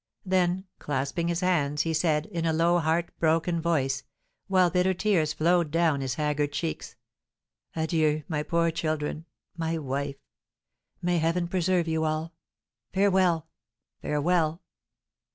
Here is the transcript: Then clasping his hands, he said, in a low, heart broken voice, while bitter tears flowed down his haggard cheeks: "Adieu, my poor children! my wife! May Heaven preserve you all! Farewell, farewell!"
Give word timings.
Then 0.25 0.65
clasping 0.79 1.27
his 1.27 1.41
hands, 1.41 1.83
he 1.83 1.93
said, 1.93 2.25
in 2.25 2.43
a 2.43 2.51
low, 2.53 2.79
heart 2.79 3.11
broken 3.19 3.61
voice, 3.61 4.01
while 4.47 4.71
bitter 4.71 4.95
tears 4.95 5.31
flowed 5.31 5.69
down 5.69 6.01
his 6.01 6.15
haggard 6.15 6.51
cheeks: 6.53 6.95
"Adieu, 7.75 8.23
my 8.27 8.41
poor 8.41 8.71
children! 8.71 9.25
my 9.55 9.77
wife! 9.77 10.17
May 11.03 11.19
Heaven 11.19 11.47
preserve 11.47 11.87
you 11.87 12.03
all! 12.03 12.33
Farewell, 12.91 13.47
farewell!" 14.01 14.63